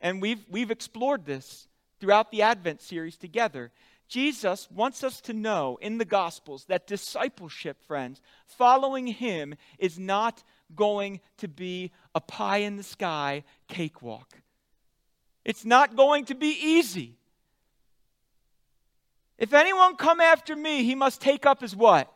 [0.00, 1.68] And we've, we've explored this
[2.00, 3.70] throughout the Advent series together.
[4.08, 10.42] Jesus wants us to know in the Gospels that discipleship, friends, following him is not
[10.74, 14.40] going to be a pie in the sky cakewalk.
[15.44, 17.16] It's not going to be easy.
[19.38, 22.12] If anyone come after me, he must take up his what?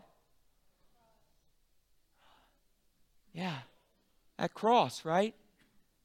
[3.33, 3.59] Yeah,
[4.39, 5.35] that cross, right?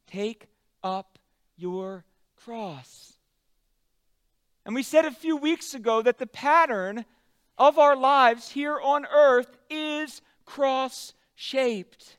[0.07, 0.47] Take
[0.83, 1.17] up
[1.57, 2.03] your
[2.35, 3.14] cross.
[4.65, 7.05] And we said a few weeks ago that the pattern
[7.57, 12.17] of our lives here on earth is cross shaped.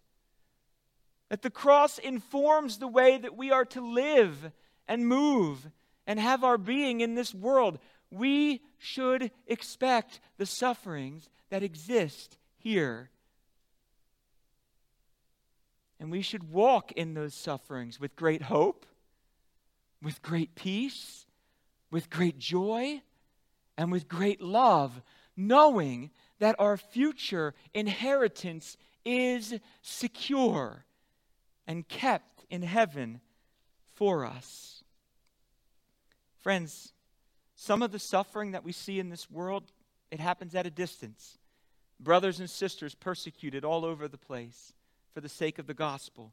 [1.28, 4.53] That the cross informs the way that we are to live
[4.86, 5.68] and move
[6.07, 7.78] and have our being in this world.
[8.11, 13.11] We should expect the sufferings that exist here
[15.99, 18.86] and we should walk in those sufferings with great hope,
[20.03, 21.26] with great peace,
[21.91, 23.01] with great joy,
[23.76, 25.03] and with great love,
[25.37, 30.84] knowing that our future inheritance is secure
[31.66, 33.20] and kept in heaven
[33.95, 34.82] for us.
[36.39, 36.93] Friends,
[37.55, 39.64] some of the suffering that we see in this world,
[40.11, 41.39] it happens at a distance.
[41.99, 44.74] Brothers and sisters persecuted all over the place
[45.14, 46.32] for the sake of the gospel.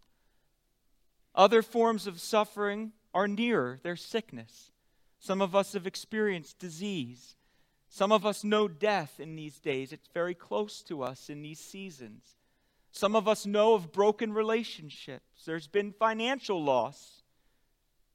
[1.33, 4.72] Other forms of suffering are nearer, their sickness.
[5.23, 7.37] Some of us have experienced disease.
[7.87, 9.93] Some of us know death in these days.
[9.93, 12.35] It's very close to us in these seasons.
[12.91, 15.45] Some of us know of broken relationships.
[15.45, 17.23] There's been financial loss,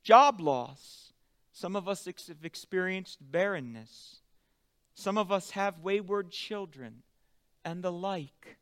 [0.02, 1.14] job loss.
[1.50, 4.20] Some of us ex- have experienced barrenness.
[4.94, 7.04] Some of us have wayward children
[7.64, 8.58] and the like.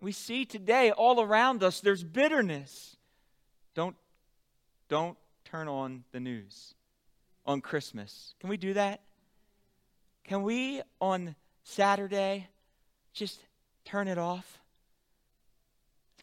[0.00, 2.96] We see today all around us there's bitterness.
[3.74, 3.96] Don't
[4.88, 5.18] don't
[5.52, 6.74] turn on the news
[7.44, 8.34] on Christmas.
[8.40, 9.02] Can we do that?
[10.24, 12.48] Can we on Saturday
[13.12, 13.38] just
[13.84, 14.60] turn it off?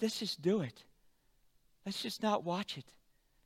[0.01, 0.83] Let's just do it.
[1.85, 2.85] Let's just not watch it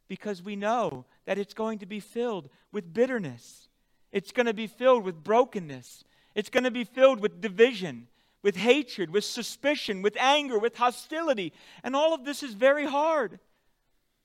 [0.07, 3.67] because we know that it's going to be filled with bitterness.
[4.13, 6.05] It's going to be filled with brokenness.
[6.33, 8.07] It's going to be filled with division
[8.43, 11.53] with hatred, with suspicion, with anger, with hostility.
[11.81, 13.39] And all of this is very hard.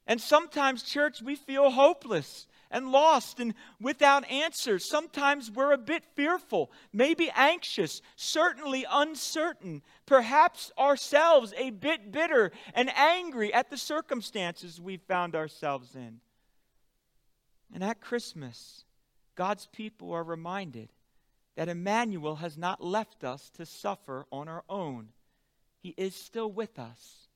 [0.08, 4.88] And sometimes, church, we feel hopeless and lost and without answers.
[4.88, 12.90] Sometimes we're a bit fearful, maybe anxious, certainly uncertain, perhaps ourselves a bit bitter and
[12.96, 16.20] angry at the circumstances we found ourselves in.
[17.74, 18.84] And at Christmas,
[19.34, 20.88] God's people are reminded
[21.54, 25.08] that Emmanuel has not left us to suffer on our own.
[25.80, 27.28] He is still with us.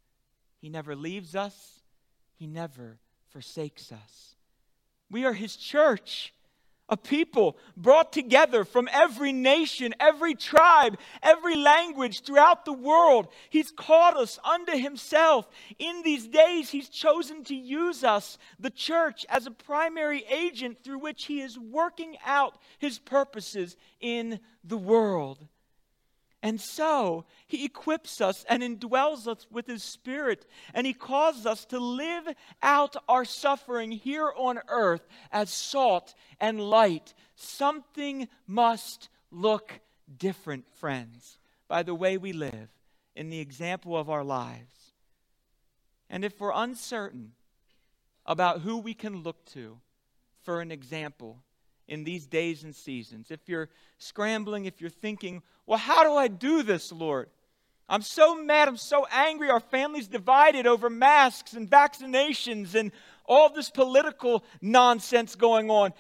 [0.61, 1.82] He never leaves us,
[2.43, 2.99] He never
[3.31, 4.35] forsakes us.
[5.09, 6.35] We are His church
[6.89, 13.29] a people brought together from every nation, every tribe, every language throughout the world.
[13.49, 15.49] He's called us unto Himself.
[15.79, 20.99] In these days, He's chosen to use us, the church, as a primary agent through
[20.99, 25.47] which He is working out His purposes in the world.
[26.43, 31.65] And so he equips us and indwells us with his spirit, and he causes us
[31.67, 32.29] to live
[32.63, 37.15] out our suffering here on earth as salt and light.
[37.37, 39.81] Something must look
[40.19, 41.39] different, friends,
[41.69, 42.69] by the way we live,
[43.15, 44.93] in the example of our lives.
[46.11, 47.33] And if we're uncertain
[48.27, 49.79] about who we can look to
[50.43, 51.43] for an example,
[51.89, 53.31] in these days and seasons.
[53.31, 53.69] If you're
[53.99, 57.29] scrambling, if you're thinking, well, how do I do this, Lord?
[57.89, 59.51] I'm so mad, I'm so angry.
[59.51, 62.91] Our family's divided over masks and vaccinations and
[63.27, 65.93] all this political nonsense going on.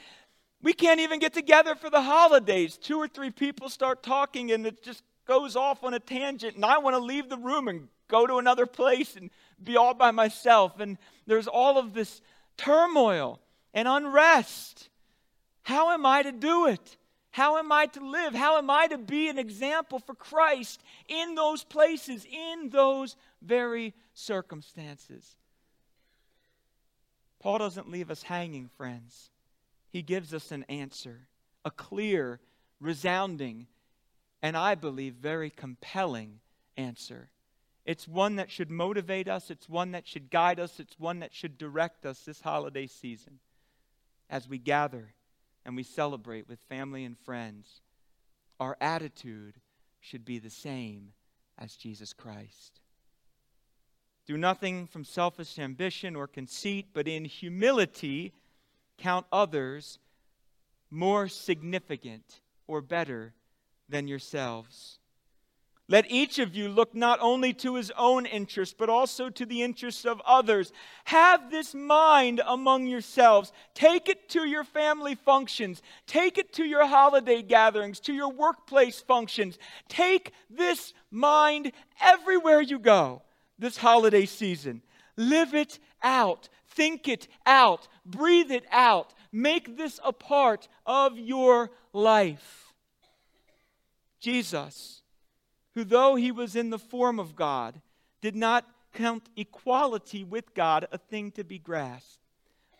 [0.62, 2.78] We can't even get together for the holidays.
[2.78, 6.64] Two or three people start talking and it just goes off on a tangent, and
[6.64, 9.30] I want to leave the room and go to another place and
[9.62, 10.80] be all by myself.
[10.80, 12.20] And there's all of this
[12.56, 13.40] turmoil
[13.72, 14.88] and unrest.
[15.62, 16.96] How am I to do it?
[17.32, 18.34] How am I to live?
[18.34, 23.94] How am I to be an example for Christ in those places, in those very
[24.12, 25.36] circumstances?
[27.40, 29.30] Paul doesn't leave us hanging, friends.
[29.88, 31.26] He gives us an answer,
[31.64, 32.38] a clear,
[32.80, 33.66] resounding,
[34.42, 36.40] and I believe very compelling
[36.76, 37.30] answer.
[37.86, 41.34] It's one that should motivate us, it's one that should guide us, it's one that
[41.34, 43.38] should direct us this holiday season
[44.28, 45.14] as we gather
[45.64, 47.80] and we celebrate with family and friends,
[48.58, 49.54] our attitude
[50.00, 51.12] should be the same
[51.58, 52.80] as Jesus Christ.
[54.26, 58.32] Do nothing from selfish ambition or conceit, but in humility
[58.98, 59.98] count others
[60.90, 63.34] more significant or better
[63.88, 64.98] than yourselves.
[65.88, 69.62] Let each of you look not only to his own interest, but also to the
[69.62, 70.72] interests of others.
[71.04, 73.52] Have this mind among yourselves.
[73.74, 75.82] Take it to your family functions.
[76.06, 79.58] Take it to your holiday gatherings, to your workplace functions.
[79.88, 83.22] Take this mind everywhere you go
[83.58, 84.82] this holiday season.
[85.16, 86.48] Live it out.
[86.70, 87.88] Think it out.
[88.06, 89.14] Breathe it out.
[89.30, 92.72] Make this a part of your life.
[94.20, 95.01] Jesus
[95.74, 97.80] who, though he was in the form of God,
[98.20, 102.18] did not count equality with God a thing to be grasped,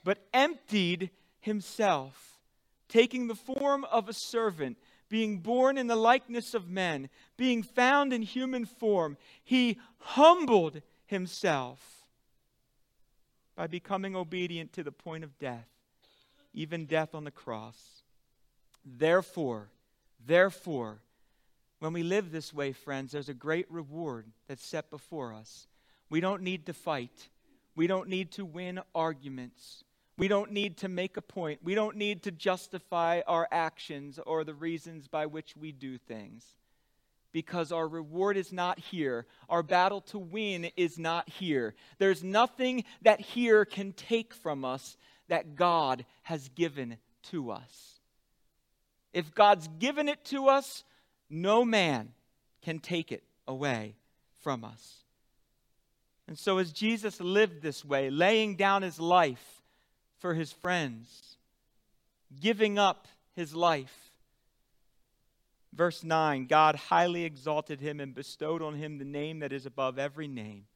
[0.04, 2.38] but emptied himself,
[2.88, 4.76] taking the form of a servant,
[5.08, 12.06] being born in the likeness of men, being found in human form, he humbled himself
[13.54, 15.68] by becoming obedient to the point of death,
[16.54, 18.02] even death on the cross.
[18.84, 19.68] Therefore,
[20.24, 21.02] therefore,
[21.82, 25.66] when we live this way, friends, there's a great reward that's set before us.
[26.10, 27.28] We don't need to fight.
[27.74, 29.82] We don't need to win arguments.
[30.16, 31.58] We don't need to make a point.
[31.64, 36.44] We don't need to justify our actions or the reasons by which we do things.
[37.32, 39.26] Because our reward is not here.
[39.48, 41.74] Our battle to win is not here.
[41.98, 46.98] There's nothing that here can take from us that God has given
[47.30, 47.98] to us.
[49.12, 50.84] If God's given it to us,
[51.32, 52.10] no man
[52.62, 53.96] can take it away
[54.40, 54.98] from us.
[56.28, 59.62] And so, as Jesus lived this way, laying down his life
[60.18, 61.36] for his friends,
[62.40, 64.12] giving up his life,
[65.72, 69.98] verse 9 God highly exalted him and bestowed on him the name that is above
[69.98, 70.66] every name,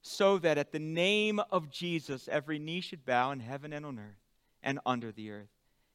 [0.00, 3.98] so that at the name of Jesus every knee should bow in heaven and on
[3.98, 4.22] earth
[4.62, 5.50] and under the earth,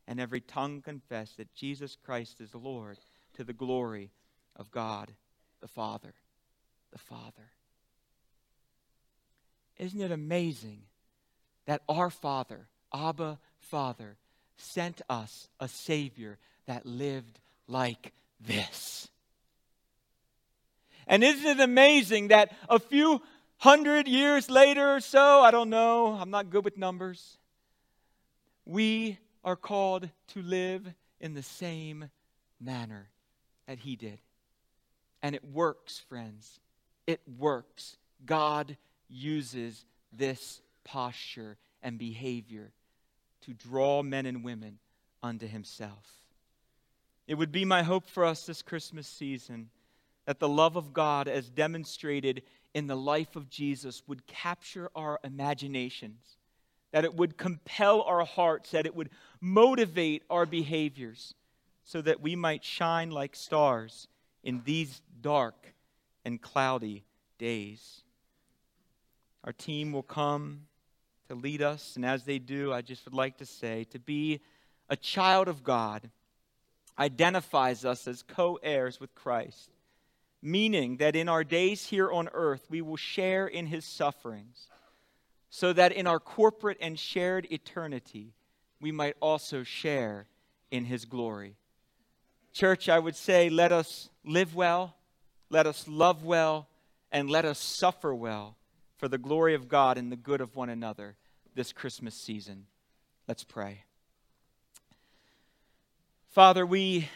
[0.07, 2.99] and every tongue confess that Jesus Christ is Lord
[3.33, 4.11] to the glory
[4.55, 5.11] of God
[5.63, 6.13] the Father.
[6.91, 7.51] The Father.
[9.77, 10.81] Isn't it amazing
[11.65, 14.17] that our Father, Abba Father,
[14.57, 18.11] sent us a Savior that lived like
[18.45, 19.07] this?
[21.07, 23.21] And isn't it amazing that a few
[23.57, 27.37] hundred years later or so, I don't know, I'm not good with numbers,
[28.65, 32.09] we are called to live in the same
[32.59, 33.07] manner
[33.67, 34.19] that he did.
[35.21, 36.59] And it works, friends.
[37.07, 37.97] It works.
[38.25, 38.77] God
[39.09, 42.71] uses this posture and behavior
[43.41, 44.79] to draw men and women
[45.21, 46.23] unto himself.
[47.27, 49.69] It would be my hope for us this Christmas season
[50.25, 52.43] that the love of God, as demonstrated
[52.73, 56.37] in the life of Jesus, would capture our imaginations,
[56.91, 59.09] that it would compel our hearts, that it would
[59.41, 61.33] motivate our behaviors,
[61.83, 64.07] so that we might shine like stars
[64.43, 65.73] in these dark
[66.25, 67.03] and cloudy
[67.37, 68.01] days.
[69.43, 70.61] Our team will come
[71.27, 74.41] to lead us, and as they do, I just would like to say to be
[74.89, 76.09] a child of God
[76.97, 79.71] identifies us as co heirs with Christ,
[80.41, 84.67] meaning that in our days here on earth, we will share in his sufferings,
[85.49, 88.33] so that in our corporate and shared eternity,
[88.79, 90.27] we might also share
[90.71, 91.55] in his glory.
[92.53, 94.95] Church, I would say, let us live well,
[95.49, 96.67] let us love well,
[97.11, 98.57] and let us suffer well
[98.97, 101.15] for the glory of God and the good of one another
[101.55, 102.65] this Christmas season.
[103.27, 103.83] Let's pray.
[106.29, 107.09] Father, we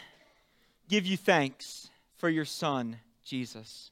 [0.88, 3.90] give you thanks for your Son, Jesus.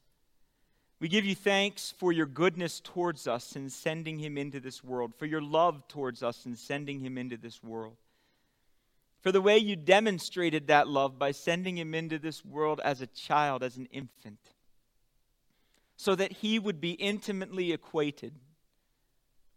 [0.98, 5.12] We give you thanks for your goodness towards us in sending him into this world,
[5.16, 7.96] for your love towards us in sending him into this world,
[9.26, 13.08] for the way you demonstrated that love by sending him into this world as a
[13.08, 14.38] child, as an infant,
[15.96, 18.32] so that he would be intimately acquainted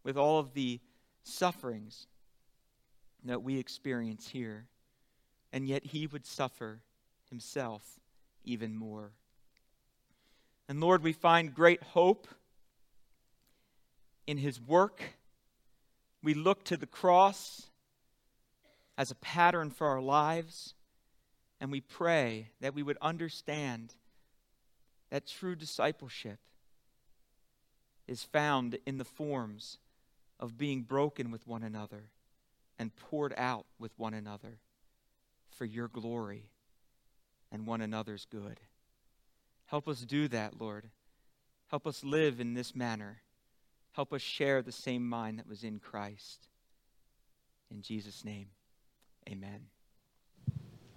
[0.03, 0.79] with all of the
[1.21, 2.07] sufferings
[3.23, 4.65] that we experience here
[5.53, 6.79] and yet he would suffer
[7.29, 7.99] himself
[8.43, 9.11] even more.
[10.67, 12.27] And Lord, we find great hope
[14.25, 15.03] in his work.
[16.23, 17.68] We look to the cross
[18.99, 20.73] as a pattern for our lives,
[21.61, 23.95] and we pray that we would understand
[25.09, 26.37] that true discipleship
[28.09, 29.77] is found in the forms
[30.37, 32.09] of being broken with one another
[32.77, 34.59] and poured out with one another
[35.49, 36.49] for your glory
[37.53, 38.59] and one another's good.
[39.67, 40.89] Help us do that, Lord.
[41.67, 43.21] Help us live in this manner.
[43.93, 46.49] Help us share the same mind that was in Christ.
[47.71, 48.47] In Jesus' name,
[49.27, 49.69] amen.